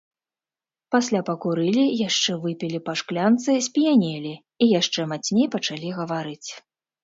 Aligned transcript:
Пасля 0.95 1.21
пакурылі, 1.27 1.83
яшчэ 2.07 2.31
выпілі 2.47 2.79
па 2.89 2.97
шклянцы, 3.03 3.51
сп'янелі 3.69 4.33
і 4.63 4.73
яшчэ 4.79 5.01
мацней 5.15 5.47
пачалі 5.57 5.97
гаварыць. 6.03 6.49